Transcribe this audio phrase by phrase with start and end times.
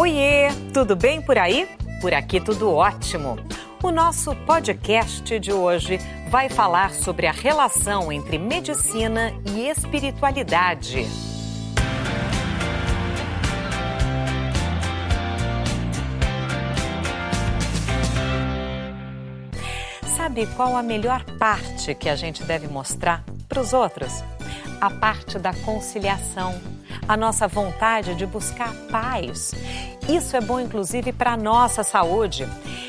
[0.00, 1.68] Oiê, tudo bem por aí?
[2.00, 3.36] Por aqui tudo ótimo.
[3.82, 5.98] O nosso podcast de hoje
[6.30, 11.06] vai falar sobre a relação entre medicina e espiritualidade.
[20.16, 24.24] Sabe qual a melhor parte que a gente deve mostrar para os outros?
[24.80, 29.54] A parte da conciliação a nossa vontade de buscar paz.
[30.10, 32.44] Isso é bom, inclusive, para a nossa saúde.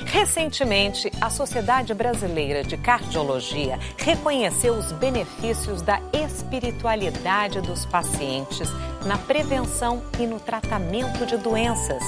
[0.07, 8.67] Recentemente, a Sociedade Brasileira de Cardiologia reconheceu os benefícios da espiritualidade dos pacientes
[9.05, 12.01] na prevenção e no tratamento de doenças.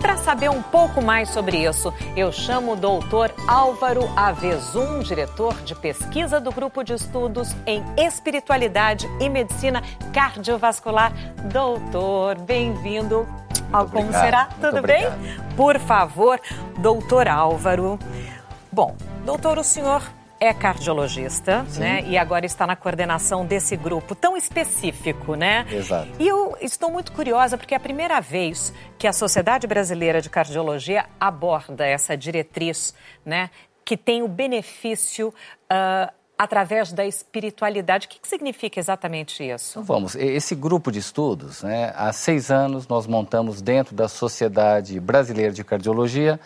[0.00, 5.76] Para saber um pouco mais sobre isso, eu chamo o doutor Álvaro Avezum, diretor de
[5.76, 11.12] pesquisa do Grupo de Estudos em Espiritualidade e Medicina Cardiovascular.
[11.44, 13.24] Doutor, bem-vindo
[13.72, 14.44] ao Como obrigado, Será?
[14.60, 15.04] Tudo bem?
[15.56, 16.40] Por favor,
[16.78, 17.98] doutor Álvaro.
[18.72, 20.02] Bom, doutor, o senhor
[20.40, 21.80] é cardiologista, Sim.
[21.80, 22.04] né?
[22.06, 25.66] E agora está na coordenação desse grupo tão específico, né?
[25.70, 26.08] Exato.
[26.18, 30.30] E eu estou muito curiosa porque é a primeira vez que a Sociedade Brasileira de
[30.30, 33.50] Cardiologia aborda essa diretriz, né?
[33.84, 38.06] Que tem o benefício uh, através da espiritualidade.
[38.06, 39.72] O que, que, significa exatamente isso?
[39.72, 45.00] Então, vamos, esse grupo de estudos, né, há seis anos nós montamos dentro da Sociedade
[45.00, 46.38] Brasileira de Cardiologia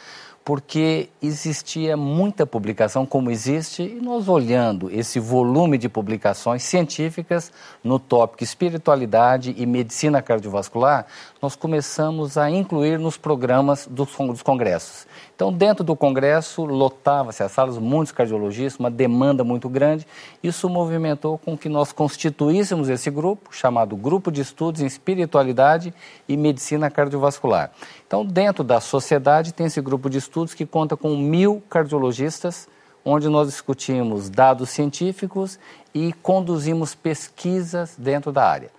[0.44, 7.98] porque existia muita publicação, como existe, e nós olhando esse volume de publicações científicas no
[7.98, 11.06] tópico espiritualidade e medicina cardiovascular,
[11.40, 14.10] nós começamos a incluir nos programas dos,
[14.42, 15.06] congressos.
[15.34, 20.06] Então, dentro do congresso, lotava-se as salas, muitos cardiologistas, uma demanda muito grande.
[20.42, 25.94] Isso movimentou com que nós constituíssemos esse grupo, chamado Grupo de Estudos em Espiritualidade
[26.28, 27.70] e Medicina Cardiovascular.
[28.12, 32.68] Então, dentro da sociedade, tem esse grupo de estudos que conta com mil cardiologistas,
[33.02, 35.58] onde nós discutimos dados científicos
[35.94, 38.70] e conduzimos pesquisas dentro da área.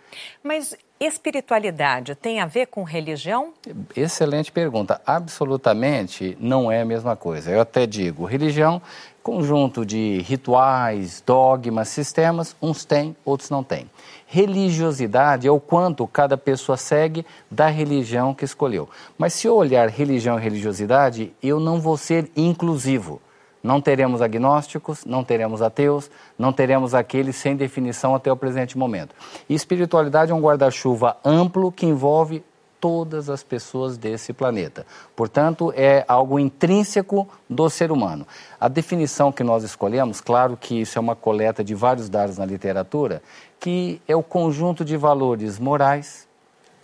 [0.44, 3.54] Mas espiritualidade tem a ver com religião?
[3.96, 5.02] Excelente pergunta.
[5.04, 7.50] Absolutamente não é a mesma coisa.
[7.50, 8.80] Eu até digo, religião,
[9.24, 13.90] conjunto de rituais, dogmas, sistemas, uns têm, outros não têm.
[14.34, 18.90] Religiosidade é o quanto cada pessoa segue da religião que escolheu.
[19.16, 23.22] Mas se eu olhar religião e religiosidade, eu não vou ser inclusivo.
[23.62, 29.14] Não teremos agnósticos, não teremos ateus, não teremos aqueles sem definição até o presente momento.
[29.48, 32.44] E espiritualidade é um guarda-chuva amplo que envolve
[32.84, 34.86] todas as pessoas desse planeta.
[35.16, 38.28] Portanto, é algo intrínseco do ser humano.
[38.60, 42.46] A definição que nós escolhemos, claro que isso é uma coleta de vários dados na
[42.46, 43.24] literatura,
[43.58, 46.28] que é o conjunto de valores morais,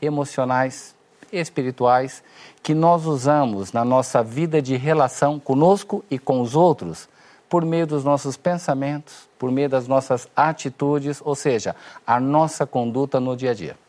[0.02, 0.96] emocionais,
[1.34, 2.24] espirituais
[2.64, 7.10] que nós usamos na nossa vida de relação conosco e com os outros
[7.50, 11.76] por meio dos nossos pensamentos, por meio das nossas atitudes, ou seja,
[12.08, 13.89] a nossa conduta no dia a dia.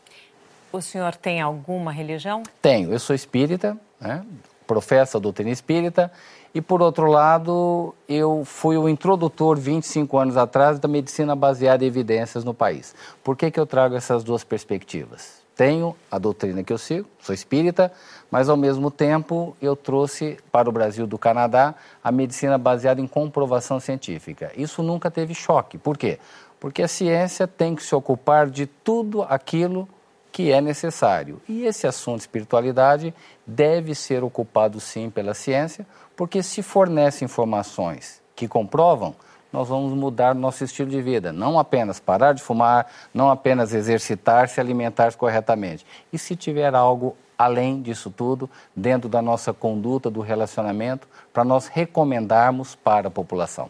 [0.71, 2.43] O senhor tem alguma religião?
[2.61, 2.91] Tenho.
[2.91, 4.25] Eu sou espírita, né?
[4.65, 6.11] professo a doutrina espírita,
[6.53, 11.87] e por outro lado, eu fui o introdutor 25 anos atrás da medicina baseada em
[11.87, 12.95] evidências no país.
[13.23, 15.41] Por que, que eu trago essas duas perspectivas?
[15.61, 17.91] tenho a doutrina que eu sigo, sou espírita,
[18.31, 23.05] mas ao mesmo tempo eu trouxe para o Brasil do Canadá a medicina baseada em
[23.05, 24.51] comprovação científica.
[24.57, 25.77] Isso nunca teve choque.
[25.77, 26.17] Por quê?
[26.59, 29.87] Porque a ciência tem que se ocupar de tudo aquilo
[30.31, 31.41] que é necessário.
[31.47, 33.13] E esse assunto de espiritualidade
[33.45, 39.15] deve ser ocupado sim pela ciência, porque se fornece informações que comprovam,
[39.51, 41.33] nós vamos mudar nosso estilo de vida.
[41.33, 45.85] Não apenas parar de fumar, não apenas exercitar-se, alimentar-se corretamente.
[46.11, 51.67] E se tiver algo além disso tudo, dentro da nossa conduta do relacionamento, para nós
[51.67, 53.69] recomendarmos para a população.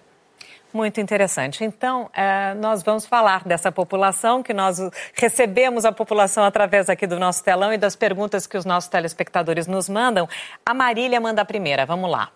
[0.74, 1.66] Muito interessante.
[1.66, 4.80] Então, é, nós vamos falar dessa população, que nós
[5.14, 9.68] recebemos a população através aqui do nosso telão e das perguntas que os nossos telespectadores
[9.68, 10.30] nos mandam.
[10.66, 11.86] A Marília manda a primeira.
[11.86, 12.32] Vamos lá.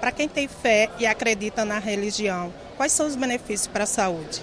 [0.00, 4.42] Para quem tem fé e acredita na religião, quais são os benefícios para a saúde?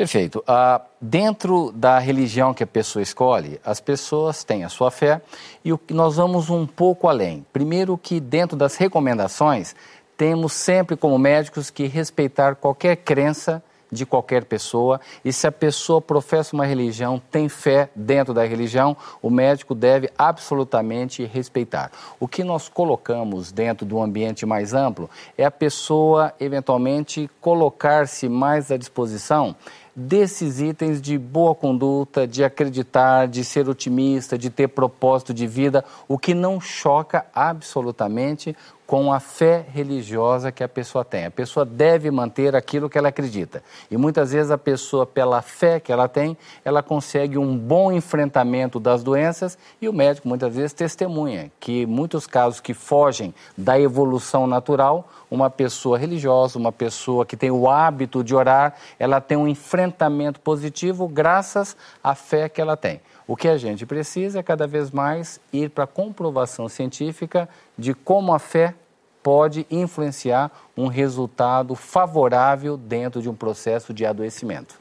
[0.00, 0.38] Perfeito.
[0.38, 5.20] Uh, dentro da religião que a pessoa escolhe, as pessoas têm a sua fé
[5.64, 7.44] e o, nós vamos um pouco além.
[7.52, 9.74] Primeiro que dentro das recomendações,
[10.20, 15.98] temos sempre como médicos que respeitar qualquer crença de qualquer pessoa e se a pessoa
[15.98, 21.90] professa uma religião, tem fé dentro da religião, o médico deve absolutamente respeitar.
[22.20, 25.08] O que nós colocamos dentro do ambiente mais amplo
[25.38, 29.56] é a pessoa eventualmente colocar-se mais à disposição
[29.96, 35.84] desses itens de boa conduta, de acreditar, de ser otimista, de ter propósito de vida,
[36.06, 38.56] o que não choca absolutamente
[38.90, 41.24] com a fé religiosa que a pessoa tem.
[41.24, 43.62] A pessoa deve manter aquilo que ela acredita.
[43.88, 48.80] E muitas vezes a pessoa, pela fé que ela tem, ela consegue um bom enfrentamento
[48.80, 54.44] das doenças e o médico muitas vezes testemunha que muitos casos que fogem da evolução
[54.44, 59.46] natural, uma pessoa religiosa, uma pessoa que tem o hábito de orar, ela tem um
[59.46, 63.00] enfrentamento positivo graças à fé que ela tem.
[63.30, 67.48] O que a gente precisa é cada vez mais ir para a comprovação científica
[67.78, 68.74] de como a fé
[69.22, 74.80] pode influenciar um resultado favorável dentro de um processo de adoecimento.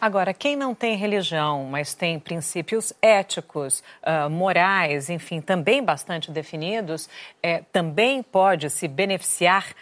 [0.00, 7.08] Agora, quem não tem religião, mas tem princípios éticos, uh, morais, enfim, também bastante definidos,
[7.42, 9.74] é, também pode se beneficiar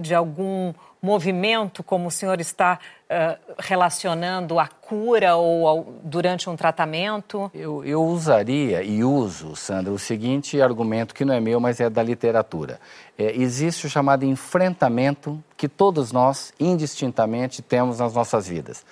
[0.00, 0.72] de algum
[1.02, 2.78] movimento, como o senhor está
[3.08, 7.50] uh, relacionando a cura ou durante um tratamento?
[7.54, 11.88] Eu, eu usaria e uso, Sandra, o seguinte argumento que não é meu, mas é
[11.88, 12.78] da literatura.
[13.18, 18.84] É, existe o chamado enfrentamento que todos nós, indistintamente, temos nas nossas vidas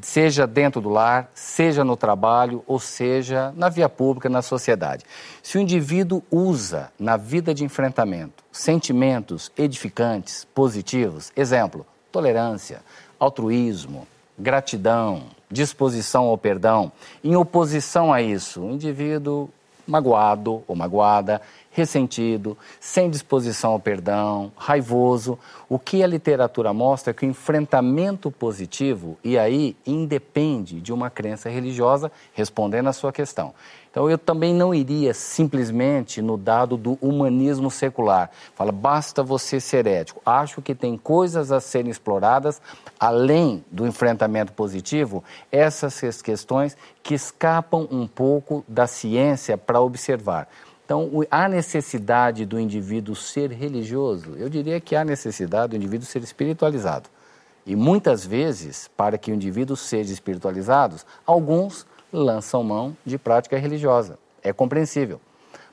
[0.00, 5.04] seja dentro do lar, seja no trabalho, ou seja na via pública, na sociedade.
[5.42, 12.82] Se o indivíduo usa na vida de enfrentamento sentimentos edificantes, positivos, exemplo, tolerância,
[13.18, 14.06] altruísmo,
[14.38, 16.90] gratidão, disposição ao perdão,
[17.22, 19.50] em oposição a isso, o indivíduo
[19.86, 21.40] magoado ou magoada
[21.74, 25.36] ressentido, sem disposição ao perdão, raivoso.
[25.68, 31.10] O que a literatura mostra é que o enfrentamento positivo, e aí independe de uma
[31.10, 33.52] crença religiosa, respondendo à sua questão.
[33.90, 38.30] Então eu também não iria simplesmente no dado do humanismo secular.
[38.54, 40.20] Fala, basta você ser ético.
[40.26, 42.60] Acho que tem coisas a serem exploradas
[42.98, 50.48] além do enfrentamento positivo, essas questões que escapam um pouco da ciência para observar.
[50.84, 54.34] Então, há necessidade do indivíduo ser religioso?
[54.36, 57.08] Eu diria que há necessidade do indivíduo ser espiritualizado.
[57.66, 60.96] E muitas vezes, para que o indivíduo seja espiritualizado,
[61.26, 64.18] alguns lançam mão de prática religiosa.
[64.42, 65.20] É compreensível.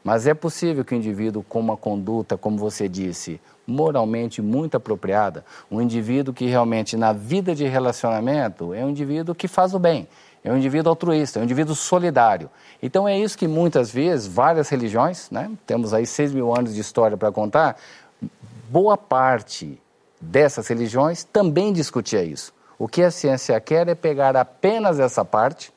[0.03, 5.45] Mas é possível que o indivíduo com uma conduta, como você disse, moralmente muito apropriada,
[5.69, 10.07] um indivíduo que realmente na vida de relacionamento é um indivíduo que faz o bem,
[10.43, 12.49] é um indivíduo altruísta, é um indivíduo solidário.
[12.81, 16.81] Então é isso que muitas vezes várias religiões, né, temos aí seis mil anos de
[16.81, 17.77] história para contar,
[18.69, 19.79] boa parte
[20.19, 22.53] dessas religiões também discutia isso.
[22.79, 25.71] O que a ciência quer é pegar apenas essa parte,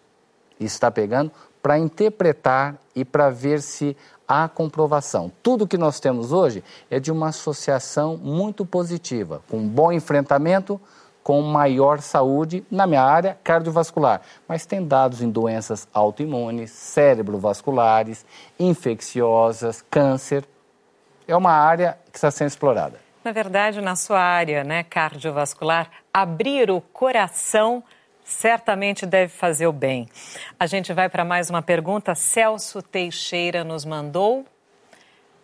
[0.58, 1.30] e está pegando,
[1.62, 5.30] para interpretar e para ver se há comprovação.
[5.42, 10.80] Tudo que nós temos hoje é de uma associação muito positiva, com bom enfrentamento,
[11.22, 14.20] com maior saúde na minha área cardiovascular.
[14.46, 18.26] Mas tem dados em doenças autoimunes, cerebrovasculares,
[18.58, 20.44] infecciosas, câncer.
[21.26, 23.00] É uma área que está sendo explorada.
[23.24, 27.82] Na verdade, na sua área né, cardiovascular, abrir o coração
[28.24, 30.08] certamente deve fazer o bem.
[30.58, 32.14] A gente vai para mais uma pergunta.
[32.14, 34.44] Celso Teixeira nos mandou.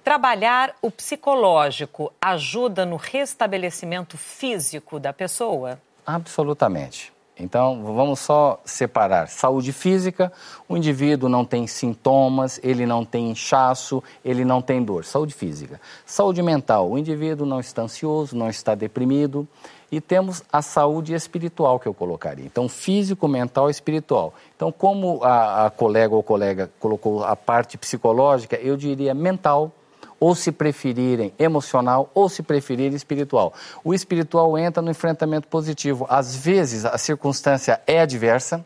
[0.03, 5.79] Trabalhar o psicológico ajuda no restabelecimento físico da pessoa?
[6.07, 7.13] Absolutamente.
[7.39, 9.29] Então, vamos só separar.
[9.29, 10.31] Saúde física,
[10.69, 15.05] o indivíduo não tem sintomas, ele não tem inchaço, ele não tem dor.
[15.05, 15.81] Saúde física.
[16.05, 19.49] Saúde mental, o indivíduo não está ansioso, não está deprimido.
[19.91, 22.45] E temos a saúde espiritual que eu colocaria.
[22.45, 24.33] Então, físico, mental e espiritual.
[24.55, 29.73] Então, como a, a colega ou colega colocou a parte psicológica, eu diria mental,
[30.21, 33.55] ou se preferirem emocional, ou se preferirem espiritual.
[33.83, 36.07] O espiritual entra no enfrentamento positivo.
[36.09, 38.65] Às vezes a circunstância é adversa,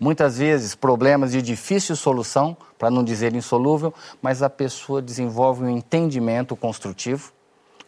[0.00, 5.70] muitas vezes problemas de difícil solução, para não dizer insolúvel, mas a pessoa desenvolve um
[5.70, 7.32] entendimento construtivo,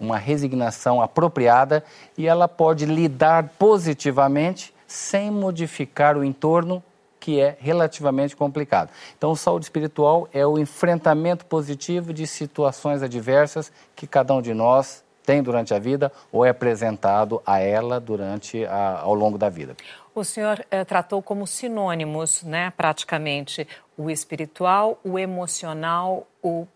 [0.00, 1.84] uma resignação apropriada
[2.16, 6.82] e ela pode lidar positivamente sem modificar o entorno
[7.20, 8.88] que é relativamente complicado.
[9.16, 15.04] Então, saúde espiritual é o enfrentamento positivo de situações adversas que cada um de nós
[15.24, 19.76] tem durante a vida ou é apresentado a ela durante a, ao longo da vida.
[20.14, 26.66] O senhor eh, tratou como sinônimos, né, praticamente, o espiritual, o emocional, o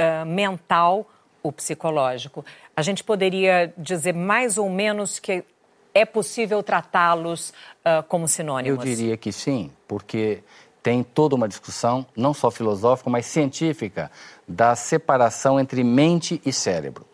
[0.00, 1.06] uh, mental,
[1.42, 2.44] o psicológico.
[2.76, 5.44] A gente poderia dizer mais ou menos que
[5.94, 8.84] é possível tratá-los uh, como sinônimos?
[8.84, 10.42] Eu diria que sim, porque
[10.82, 14.10] tem toda uma discussão, não só filosófica, mas científica,
[14.46, 17.04] da separação entre mente e cérebro.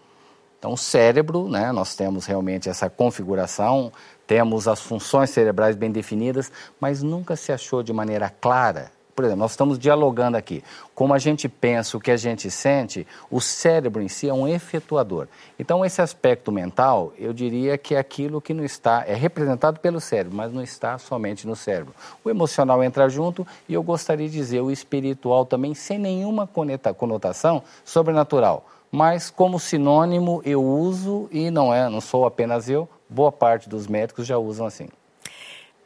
[0.59, 3.93] Então, o cérebro, né, nós temos realmente essa configuração,
[4.27, 9.41] temos as funções cerebrais bem definidas, mas nunca se achou de maneira clara por exemplo,
[9.41, 10.63] nós estamos dialogando aqui.
[10.95, 14.47] Como a gente pensa, o que a gente sente, o cérebro em si é um
[14.47, 15.27] efetuador.
[15.59, 20.01] Então, esse aspecto mental, eu diria que é aquilo que não está, é representado pelo
[20.01, 21.95] cérebro, mas não está somente no cérebro.
[22.23, 27.63] O emocional entra junto e eu gostaria de dizer o espiritual também, sem nenhuma conotação
[27.87, 28.67] sobrenatural.
[28.93, 33.87] Mas como sinônimo eu uso e não é, não sou apenas eu, boa parte dos
[33.87, 34.89] médicos já usam assim.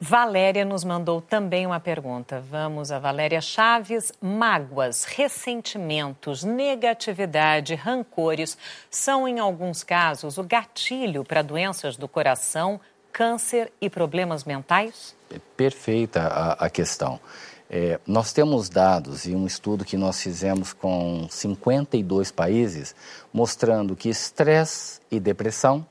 [0.02, 2.42] Valéria nos mandou também uma pergunta.
[2.50, 4.10] Vamos a Valéria Chaves.
[4.18, 8.56] Mágoas, ressentimentos, negatividade, rancores
[8.90, 12.80] são, em alguns casos, o gatilho para doenças do coração,
[13.12, 15.14] câncer e problemas mentais?
[15.30, 17.20] É perfeita a, a questão.
[17.68, 22.96] É, nós temos dados e um estudo que nós fizemos com 52 países
[23.30, 25.86] mostrando que estresse e depressão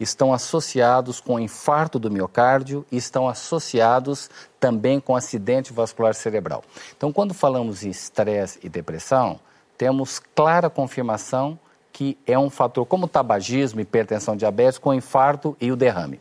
[0.00, 6.64] estão associados com infarto do miocárdio e estão associados também com acidente vascular cerebral.
[6.96, 9.38] Então, quando falamos em estresse e depressão,
[9.76, 11.58] temos clara confirmação
[11.92, 16.20] que é um fator como tabagismo, hipertensão, diabetes, com infarto e o derrame.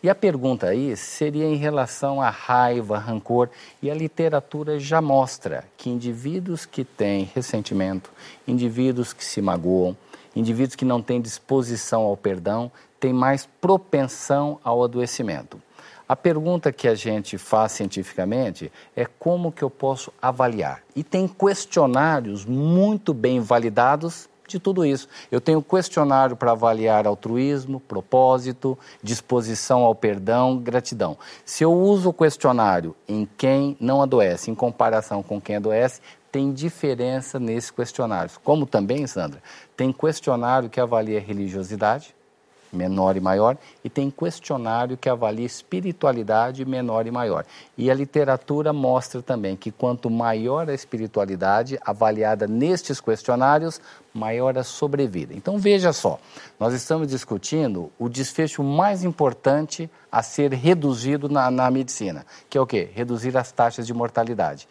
[0.00, 3.50] E a pergunta aí seria em relação à raiva, rancor,
[3.82, 8.12] e a literatura já mostra que indivíduos que têm ressentimento,
[8.46, 9.96] indivíduos que se magoam,
[10.38, 15.60] indivíduos que não têm disposição ao perdão, tem mais propensão ao adoecimento.
[16.08, 20.82] A pergunta que a gente faz cientificamente é como que eu posso avaliar.
[20.96, 25.06] E tem questionários muito bem validados de tudo isso.
[25.30, 31.18] Eu tenho questionário para avaliar altruísmo, propósito, disposição ao perdão, gratidão.
[31.44, 36.52] Se eu uso o questionário em quem não adoece, em comparação com quem adoece, tem
[36.52, 38.38] diferença nesses questionários.
[38.42, 39.42] Como também, Sandra,
[39.76, 42.14] tem questionário que avalia religiosidade,
[42.72, 47.44] menor e maior, e tem questionário que avalia espiritualidade menor e maior.
[47.76, 53.80] E a literatura mostra também que quanto maior a espiritualidade avaliada nestes questionários,
[54.12, 55.34] maior a sobrevida.
[55.34, 56.18] Então veja só,
[56.58, 62.60] nós estamos discutindo o desfecho mais importante a ser reduzido na, na medicina, que é
[62.60, 62.90] o quê?
[62.92, 64.68] Reduzir as taxas de mortalidade.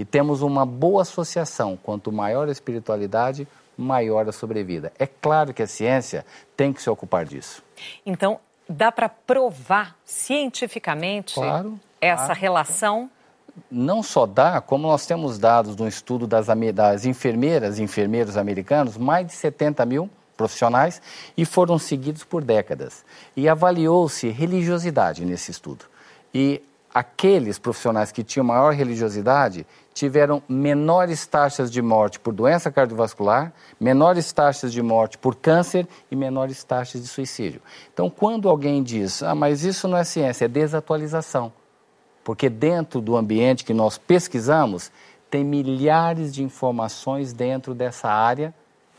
[0.00, 4.90] E temos uma boa associação, quanto maior a espiritualidade, maior a sobrevida.
[4.98, 6.24] É claro que a ciência
[6.56, 7.62] tem que se ocupar disso.
[8.06, 12.40] Então, dá para provar cientificamente claro, essa claro.
[12.40, 13.10] relação?
[13.70, 18.96] Não só dá, como nós temos dados no estudo das, das enfermeiras e enfermeiros americanos,
[18.96, 21.02] mais de 70 mil profissionais,
[21.36, 23.04] e foram seguidos por décadas.
[23.36, 25.84] E avaliou-se religiosidade nesse estudo.
[26.32, 26.62] E
[26.94, 29.66] aqueles profissionais que tinham maior religiosidade
[30.00, 36.16] tiveram menores taxas de morte por doença cardiovascular, menores taxas de morte por câncer e
[36.16, 37.60] menores taxas de suicídio.
[37.92, 41.52] Então, quando alguém diz, ah, mas isso não é ciência, é desatualização.
[42.24, 44.90] Porque dentro do ambiente que nós pesquisamos,
[45.30, 48.54] tem milhares de informações dentro dessa área,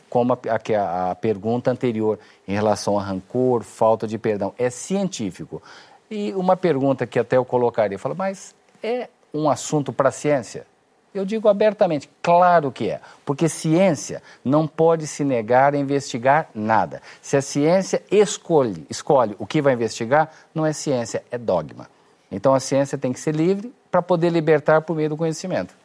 [0.07, 4.53] como a, a, a pergunta anterior em relação a rancor, falta de perdão.
[4.55, 5.63] É científico.
[6.11, 8.53] E uma pergunta que até eu colocaria, fala, mas
[8.83, 10.69] é um assunto para a ciência?
[11.13, 17.01] Eu digo abertamente, claro que é, porque ciência não pode se negar a investigar nada.
[17.21, 21.89] Se a ciência escolhe, escolhe o que vai investigar, não é ciência, é dogma.
[22.31, 25.75] Então a ciência tem que ser livre para poder libertar por meio do conhecimento.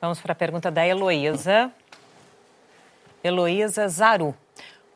[0.00, 1.72] Vamos para a pergunta da Heloísa.
[3.24, 4.34] Heloísa Zaru.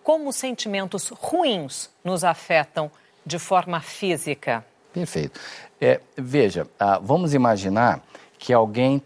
[0.03, 2.91] Como os sentimentos ruins nos afetam
[3.25, 4.65] de forma física?
[4.93, 5.41] Perfeito.
[5.81, 8.03] É, veja, ah, vamos imaginar
[8.39, 9.03] que alguém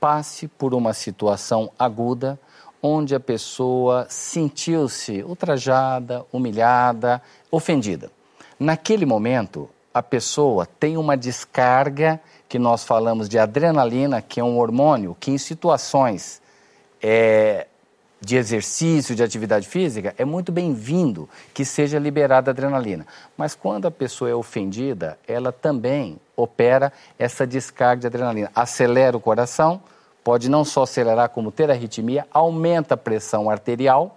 [0.00, 2.38] passe por uma situação aguda
[2.82, 8.10] onde a pessoa sentiu-se ultrajada, humilhada, ofendida.
[8.58, 14.58] Naquele momento, a pessoa tem uma descarga que nós falamos de adrenalina, que é um
[14.58, 16.40] hormônio que em situações
[17.02, 17.66] é,
[18.20, 23.06] de exercício, de atividade física, é muito bem-vindo que seja liberada adrenalina.
[23.36, 28.50] Mas quando a pessoa é ofendida, ela também opera essa descarga de adrenalina.
[28.54, 29.82] Acelera o coração,
[30.22, 34.16] pode não só acelerar, como ter arritmia, aumenta a pressão arterial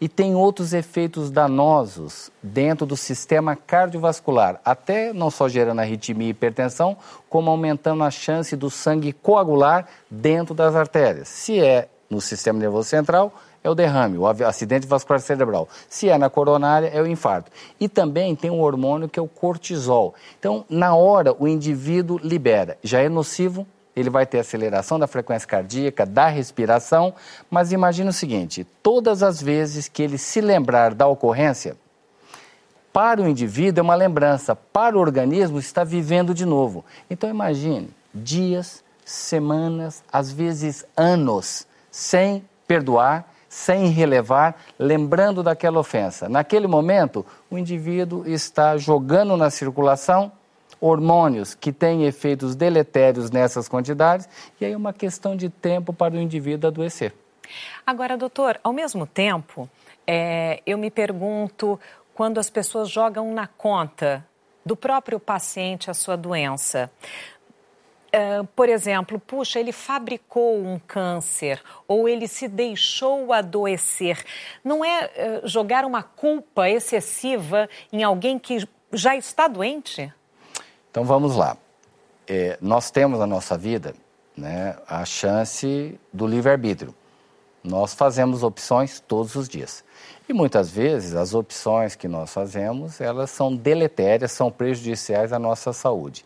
[0.00, 6.30] e tem outros efeitos danosos dentro do sistema cardiovascular, até não só gerando arritmia e
[6.30, 6.96] hipertensão,
[7.28, 11.28] como aumentando a chance do sangue coagular dentro das artérias.
[11.28, 13.32] Se é no sistema nervoso central,
[13.64, 15.66] é o derrame, o acidente vascular cerebral.
[15.88, 17.50] Se é na coronária, é o infarto.
[17.80, 20.14] E também tem um hormônio que é o cortisol.
[20.38, 22.76] Então, na hora, o indivíduo libera.
[22.82, 23.66] Já é nocivo?
[23.96, 27.14] ele vai ter aceleração da frequência cardíaca, da respiração,
[27.48, 31.76] mas imagine o seguinte: todas as vezes que ele se lembrar da ocorrência,
[32.92, 36.84] para o indivíduo é uma lembrança, para o organismo está vivendo de novo.
[37.08, 46.28] Então imagine dias, semanas, às vezes anos, sem perdoar, sem relevar, lembrando daquela ofensa.
[46.28, 50.32] Naquele momento, o indivíduo está jogando na circulação
[50.80, 54.28] hormônios que têm efeitos deletérios nessas quantidades,
[54.60, 57.14] e aí é uma questão de tempo para o indivíduo adoecer.
[57.86, 59.70] Agora, doutor, ao mesmo tempo,
[60.04, 61.78] é, eu me pergunto
[62.12, 64.26] quando as pessoas jogam na conta
[64.66, 66.90] do próprio paciente a sua doença.
[68.14, 74.24] Uh, por exemplo, puxa, ele fabricou um câncer ou ele se deixou adoecer.
[74.62, 80.12] Não é uh, jogar uma culpa excessiva em alguém que já está doente?
[80.92, 81.56] Então vamos lá.
[82.28, 83.96] É, nós temos na nossa vida
[84.36, 86.94] né, a chance do livre-arbítrio.
[87.64, 89.82] Nós fazemos opções todos os dias.
[90.28, 95.72] E muitas vezes as opções que nós fazemos, elas são deletérias, são prejudiciais à nossa
[95.72, 96.24] saúde.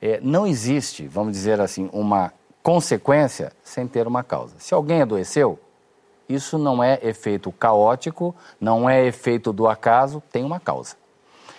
[0.00, 4.54] É, não existe, vamos dizer assim, uma consequência sem ter uma causa.
[4.58, 5.58] Se alguém adoeceu,
[6.28, 10.96] isso não é efeito caótico, não é efeito do acaso, tem uma causa.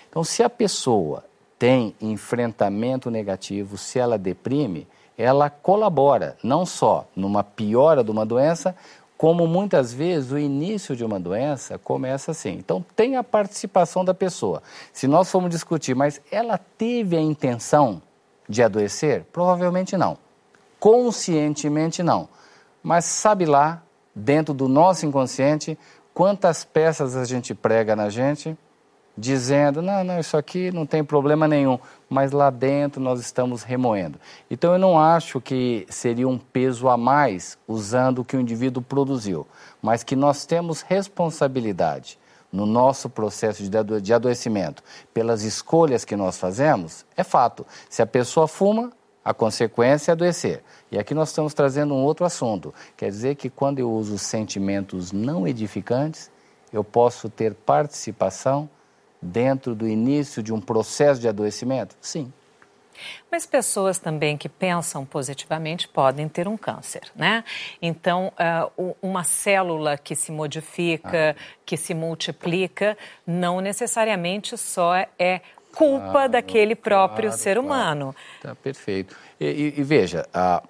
[0.09, 1.25] Então, se a pessoa
[1.57, 8.75] tem enfrentamento negativo, se ela deprime, ela colabora não só numa piora de uma doença,
[9.17, 12.51] como muitas vezes o início de uma doença começa assim.
[12.51, 14.63] Então, tem a participação da pessoa.
[14.93, 18.01] Se nós formos discutir, mas ela teve a intenção
[18.49, 19.25] de adoecer?
[19.31, 20.17] Provavelmente não.
[20.79, 22.27] Conscientemente não.
[22.81, 23.83] Mas sabe lá,
[24.15, 25.77] dentro do nosso inconsciente,
[26.13, 28.57] quantas peças a gente prega na gente
[29.19, 31.77] dizendo: não, não, isso aqui não tem problema nenhum,
[32.09, 34.19] mas lá dentro nós estamos remoendo.
[34.49, 38.81] Então eu não acho que seria um peso a mais usando o que o indivíduo
[38.81, 39.45] produziu,
[39.81, 42.17] mas que nós temos responsabilidade
[42.51, 43.63] no nosso processo
[44.01, 47.65] de adoecimento pelas escolhas que nós fazemos, é fato.
[47.89, 48.91] Se a pessoa fuma,
[49.23, 50.63] a consequência é adoecer.
[50.91, 52.73] E aqui nós estamos trazendo um outro assunto.
[52.97, 56.31] Quer dizer que quando eu uso sentimentos não edificantes,
[56.73, 58.69] eu posso ter participação
[59.21, 61.95] dentro do início de um processo de adoecimento?
[62.01, 62.31] Sim.
[63.31, 67.43] Mas pessoas também que pensam positivamente podem ter um câncer, né?
[67.81, 68.31] Então,
[68.77, 71.59] uh, uma célula que se modifica, ah.
[71.65, 75.41] que se multiplica, não necessariamente só é
[75.73, 78.15] culpa claro, daquele próprio claro, ser humano.
[78.41, 78.55] Claro.
[78.55, 79.15] Tá perfeito.
[79.39, 80.63] E, e, e veja, a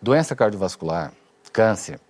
[0.00, 1.12] doença cardiovascular,
[1.52, 2.00] câncer,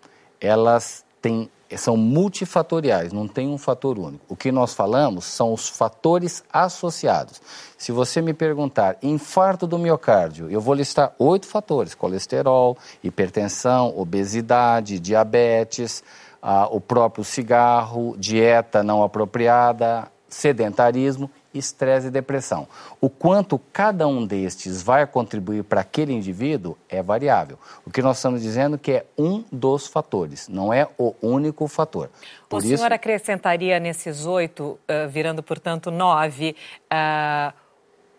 [0.40, 4.24] elas têm são multifatoriais, não tem um fator único.
[4.28, 7.40] O que nós falamos são os fatores associados.
[7.76, 14.98] Se você me perguntar infarto do miocárdio, eu vou listar oito fatores: colesterol, hipertensão, obesidade,
[14.98, 16.02] diabetes,
[16.40, 22.66] ah, o próprio cigarro, dieta não apropriada, sedentarismo estresse e depressão.
[23.00, 27.58] O quanto cada um destes vai contribuir para aquele indivíduo é variável.
[27.84, 31.66] O que nós estamos dizendo é que é um dos fatores, não é o único
[31.68, 32.10] fator.
[32.48, 32.76] Por o isso...
[32.76, 36.56] senhor acrescentaria nesses oito, uh, virando portanto nove,
[36.92, 37.52] uh,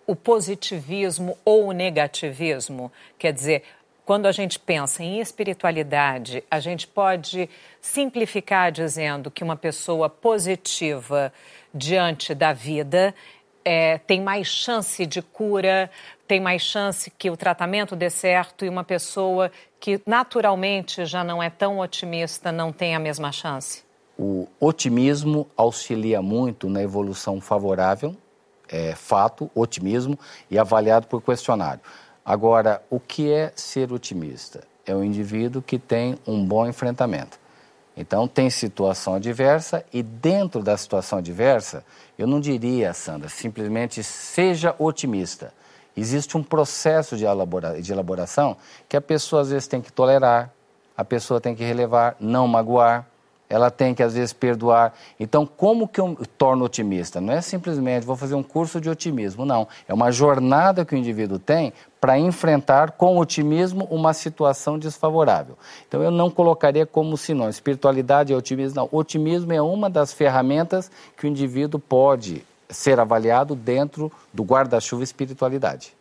[0.06, 2.92] o positivismo ou o negativismo?
[3.18, 3.64] Quer dizer,
[4.06, 7.50] quando a gente pensa em espiritualidade, a gente pode
[7.82, 11.32] simplificar dizendo que uma pessoa positiva
[11.74, 13.16] diante da vida
[13.64, 15.90] é, tem mais chance de cura,
[16.28, 21.42] tem mais chance que o tratamento dê certo e uma pessoa que naturalmente já não
[21.42, 23.84] é tão otimista não tem a mesma chance?
[24.18, 28.16] O otimismo auxilia muito na evolução favorável,
[28.70, 30.18] é fato, otimismo,
[30.50, 31.82] e avaliado por questionário.
[32.26, 34.64] Agora, o que é ser otimista?
[34.86, 37.40] É o indivíduo que tem um bom enfrentamento.
[37.96, 41.86] Então, tem situação adversa e dentro da situação adversa,
[42.18, 45.54] eu não diria, Sandra, simplesmente seja otimista.
[45.96, 48.58] Existe um processo de, elabora de elaboração
[48.90, 50.52] que a pessoa às vezes tem que tolerar,
[50.98, 53.08] a pessoa tem que relevar, não magoar,
[53.54, 54.94] ela tem que, às vezes, perdoar.
[55.20, 57.22] Então, como que eu torno otimista?
[57.22, 59.68] Não é simplesmente vou fazer um curso de otimismo, não.
[59.88, 65.56] É uma jornada que o indivíduo tem para enfrentar com otimismo uma situação desfavorável.
[65.88, 68.90] Então, eu não colocaria como sinônimo espiritualidade e otimismo, não.
[68.92, 75.94] Otimismo é uma das ferramentas que o indivíduo pode ser avaliado dentro do guarda-chuva espiritualidade.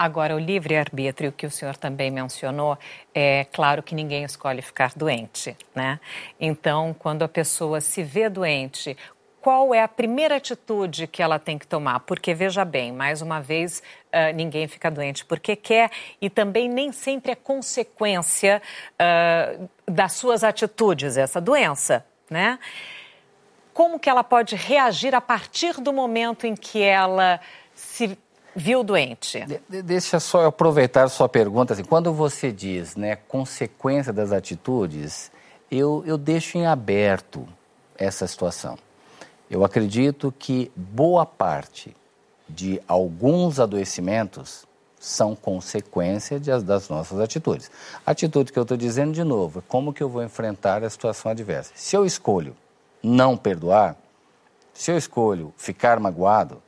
[0.00, 2.78] Agora, o livre-arbítrio que o senhor também mencionou,
[3.14, 6.00] é claro que ninguém escolhe ficar doente, né?
[6.40, 8.96] Então, quando a pessoa se vê doente,
[9.42, 12.00] qual é a primeira atitude que ela tem que tomar?
[12.00, 16.92] Porque, veja bem, mais uma vez, uh, ninguém fica doente porque quer e também nem
[16.92, 18.62] sempre é consequência
[18.94, 22.58] uh, das suas atitudes, essa doença, né?
[23.74, 27.38] Como que ela pode reagir a partir do momento em que ela
[27.74, 28.18] se
[28.54, 29.44] viu doente?
[29.68, 31.72] De, deixa só eu aproveitar sua pergunta.
[31.72, 35.30] Assim, quando você diz né, consequência das atitudes,
[35.70, 37.46] eu, eu deixo em aberto
[37.96, 38.78] essa situação.
[39.50, 41.96] Eu acredito que boa parte
[42.48, 44.66] de alguns adoecimentos
[44.98, 47.70] são consequência de, das nossas atitudes.
[48.04, 51.30] Atitude que eu estou dizendo de novo é como que eu vou enfrentar a situação
[51.30, 51.72] adversa.
[51.74, 52.54] Se eu escolho
[53.02, 53.96] não perdoar,
[54.74, 56.62] se eu escolho ficar magoado,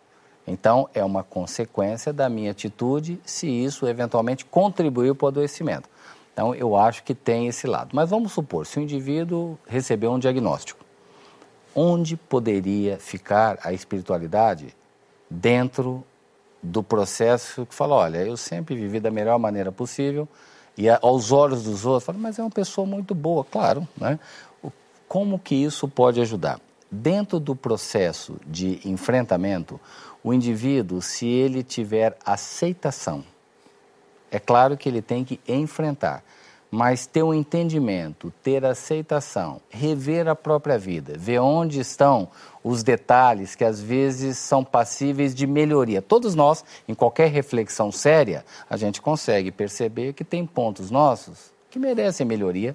[0.46, 5.88] então é uma consequência da minha atitude se isso eventualmente contribuiu para o adoecimento.
[6.32, 7.90] Então eu acho que tem esse lado.
[7.92, 10.84] Mas vamos supor, se o indivíduo recebeu um diagnóstico,
[11.74, 14.74] onde poderia ficar a espiritualidade
[15.30, 16.04] dentro
[16.62, 20.28] do processo que fala, olha, eu sempre vivi da melhor maneira possível
[20.76, 24.18] e aos olhos dos outros, fala, mas é uma pessoa muito boa, claro, né?
[25.06, 26.58] Como que isso pode ajudar?
[26.94, 29.80] Dentro do processo de enfrentamento,
[30.22, 33.24] o indivíduo, se ele tiver aceitação,
[34.30, 36.22] é claro que ele tem que enfrentar
[36.74, 42.30] mas ter um entendimento, ter aceitação, rever a própria vida, ver onde estão
[42.64, 46.00] os detalhes que às vezes são passíveis de melhoria.
[46.00, 51.78] Todos nós, em qualquer reflexão séria, a gente consegue perceber que tem pontos nossos que
[51.78, 52.74] merecem melhoria.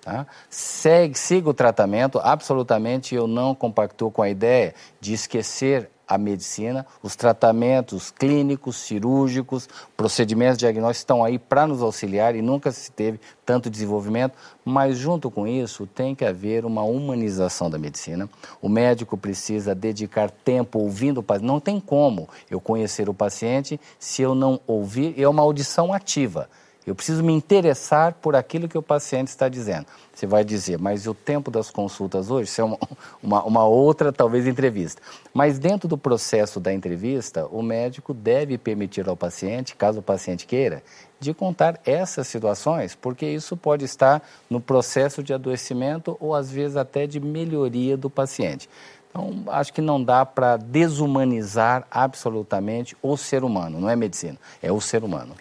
[0.00, 0.26] Tá?
[0.48, 6.86] Segue, siga o tratamento, absolutamente eu não compactuo com a ideia de esquecer a medicina,
[7.02, 13.20] os tratamentos clínicos, cirúrgicos, procedimentos diagnósticos estão aí para nos auxiliar e nunca se teve
[13.44, 14.34] tanto desenvolvimento,
[14.64, 18.28] mas junto com isso tem que haver uma humanização da medicina.
[18.62, 21.46] O médico precisa dedicar tempo ouvindo o paciente.
[21.46, 26.48] Não tem como eu conhecer o paciente se eu não ouvir, é uma audição ativa.
[26.88, 29.84] Eu preciso me interessar por aquilo que o paciente está dizendo.
[30.14, 32.78] Você vai dizer, mas o tempo das consultas hoje, isso é uma,
[33.22, 35.02] uma, uma, outra, talvez, entrevista.
[35.34, 40.46] Mas dentro do processo da entrevista, o médico deve permitir ao paciente, caso o paciente
[40.46, 40.82] queira,
[41.20, 46.76] de contar essas situações, porque isso pode estar no processo de adoecimento ou, às vezes,
[46.78, 48.68] até de melhoria do paciente.
[49.10, 54.72] Então, acho que não dá para desumanizar absolutamente o ser humano, não é medicina, é
[54.72, 55.34] o ser humano.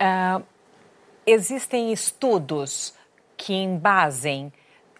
[0.00, 0.57] Uh
[1.30, 2.94] existem estudos
[3.36, 4.52] que embasem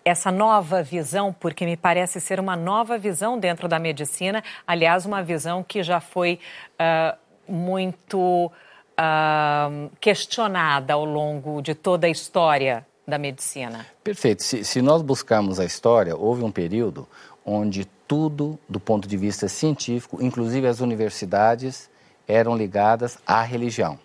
[0.05, 5.23] essa nova visão, porque me parece ser uma nova visão dentro da medicina, aliás, uma
[5.23, 6.39] visão que já foi
[6.75, 7.17] uh,
[7.51, 13.87] muito uh, questionada ao longo de toda a história da medicina.
[14.05, 14.43] Perfeito.
[14.43, 17.09] Se, se nós buscarmos a história, houve um período
[17.45, 21.91] onde tudo, do ponto de vista científico, inclusive as universidades,
[22.27, 23.99] eram ligadas à religião.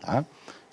[0.00, 0.24] Tá?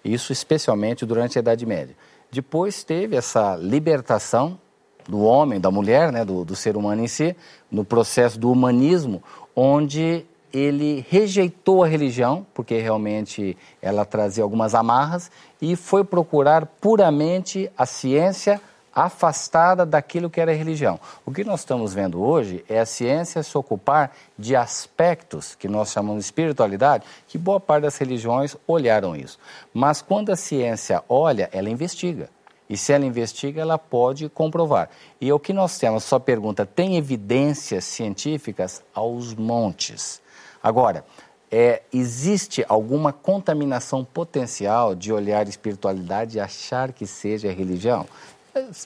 [0.03, 1.95] Isso especialmente durante a Idade Média.
[2.31, 4.59] Depois teve essa libertação
[5.07, 7.35] do homem, da mulher, né, do, do ser humano em si,
[7.69, 9.21] no processo do humanismo,
[9.55, 17.71] onde ele rejeitou a religião, porque realmente ela trazia algumas amarras, e foi procurar puramente
[17.77, 18.61] a ciência,
[18.93, 20.99] afastada daquilo que era religião.
[21.25, 25.91] O que nós estamos vendo hoje é a ciência se ocupar de aspectos que nós
[25.91, 29.39] chamamos de espiritualidade, que boa parte das religiões olharam isso.
[29.73, 32.29] Mas quando a ciência olha, ela investiga.
[32.69, 34.89] E se ela investiga, ela pode comprovar.
[35.19, 40.21] E o que nós temos, sua pergunta, tem evidências científicas aos montes.
[40.63, 41.03] Agora,
[41.51, 48.07] é, existe alguma contaminação potencial de olhar espiritualidade e achar que seja religião?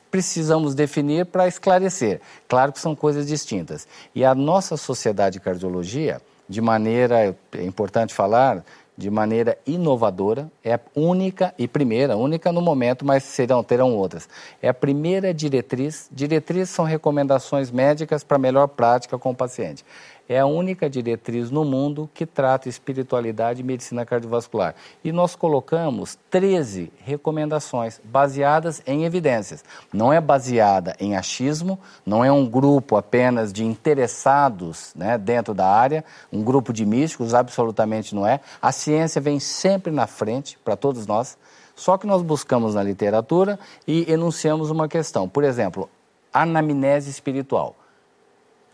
[0.10, 2.21] Precisamos definir para esclarecer.
[2.47, 3.88] Claro que são coisas distintas.
[4.13, 8.63] E a nossa sociedade de cardiologia, de maneira, é importante falar,
[8.97, 14.30] de maneira inovadora, é única e primeira, única no momento, mas serão, terão outras.
[14.62, 16.08] É a primeira diretriz.
[16.12, 19.84] Diretrizes são recomendações médicas para melhor prática com o paciente
[20.27, 24.75] é a única diretriz no mundo que trata espiritualidade e medicina cardiovascular.
[25.03, 29.63] E nós colocamos 13 recomendações baseadas em evidências.
[29.93, 35.67] Não é baseada em achismo, não é um grupo apenas de interessados né, dentro da
[35.67, 38.39] área, um grupo de místicos, absolutamente não é.
[38.61, 41.38] A ciência vem sempre na frente para todos nós.
[41.75, 45.27] Só que nós buscamos na literatura e enunciamos uma questão.
[45.27, 45.89] Por exemplo,
[46.33, 47.75] anamnese espiritual.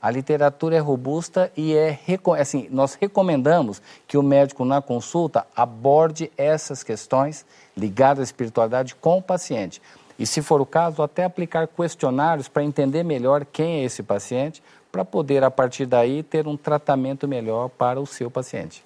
[0.02, 2.00] A literatura é robusta e é
[2.40, 7.46] assim, nós recomendamos que o médico na consulta aborde essas questões
[7.78, 9.80] ligadas à espiritualidade com o paciente.
[10.18, 14.62] E se for o caso, até aplicar questionários para entender melhor quem é esse paciente,
[14.92, 18.84] para poder, a partir daí, ter um tratamento melhor para o seu paciente.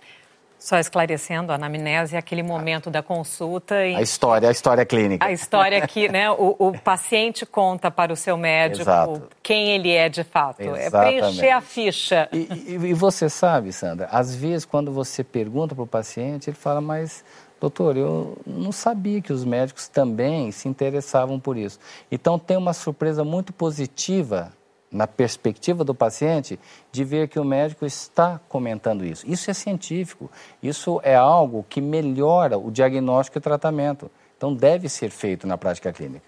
[0.65, 3.85] Só esclarecendo, a anamnese é aquele momento da consulta.
[3.85, 3.93] E...
[3.93, 5.23] A história, a história clínica.
[5.23, 9.29] A história que né, o, o paciente conta para o seu médico Exato.
[9.43, 10.63] quem ele é de fato.
[10.63, 10.87] Exatamente.
[10.87, 12.27] É preencher a ficha.
[12.33, 16.57] E, e, e você sabe, Sandra, às vezes quando você pergunta para o paciente, ele
[16.57, 17.23] fala, mas
[17.61, 21.79] doutor, eu não sabia que os médicos também se interessavam por isso.
[22.11, 24.51] Então tem uma surpresa muito positiva
[24.95, 26.59] na perspectiva do paciente,
[26.91, 29.29] de ver que o médico está comentando isso.
[29.29, 30.31] Isso é científico,
[30.63, 34.09] isso é algo que melhora o diagnóstico e tratamento.
[34.37, 36.25] Então, deve ser feito na prática clínica.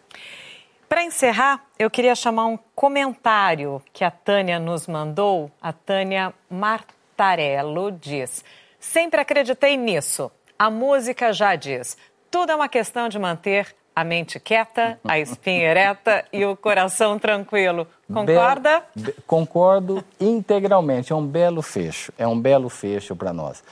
[0.88, 5.52] Para encerrar, eu queria chamar um comentário que a Tânia nos mandou.
[5.62, 8.44] A Tânia Martarello diz:
[8.80, 10.32] Sempre acreditei nisso.
[10.58, 11.98] A música já diz:
[12.30, 17.18] tudo é uma questão de manter a mente quieta, a espinha ereta e o coração
[17.18, 17.88] tranquilo.
[18.14, 18.84] Concorda?
[19.26, 21.12] Concordo integralmente.
[21.12, 22.14] É um belo fecho.
[22.16, 23.64] É um belo fecho para nós.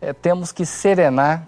[0.00, 1.46] É, temos que serenar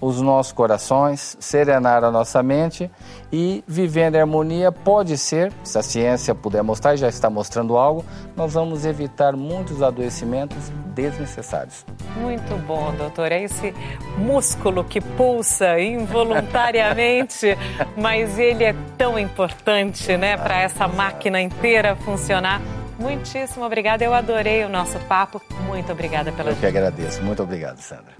[0.00, 2.90] os nossos corações, serenar a nossa mente
[3.32, 7.76] e vivendo em harmonia pode ser, se a ciência puder mostrar e já está mostrando
[7.76, 8.04] algo,
[8.36, 11.84] nós vamos evitar muitos adoecimentos desnecessários.
[12.16, 13.32] Muito bom, doutor.
[13.32, 13.74] É esse
[14.18, 17.56] músculo que pulsa involuntariamente,
[17.96, 22.60] mas ele é tão importante, né, para essa máquina inteira funcionar.
[22.98, 24.04] Muitíssimo obrigada.
[24.04, 25.40] Eu adorei o nosso papo.
[25.66, 27.22] Muito obrigada pela Eu que agradeço.
[27.22, 28.14] Muito obrigado, Sandra.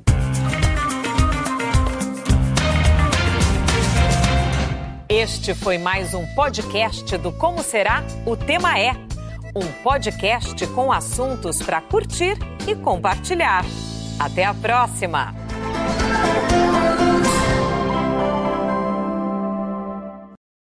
[5.09, 8.03] Este foi mais um podcast do Como Será?
[8.27, 8.91] O Tema é.
[9.55, 13.65] Um podcast com assuntos para curtir e compartilhar.
[14.19, 15.33] Até a próxima!